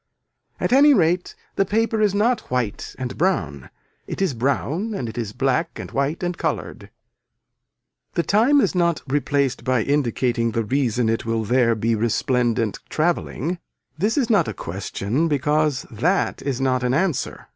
[0.59, 3.69] At any rate the paper is not white and brown,
[4.07, 6.89] it is brown and it is black and white and colored.
[8.15, 13.59] The time is not replaced by indicating the reason it will there be resplendent travelling.
[13.95, 17.45] This is not a question because that is not an answer.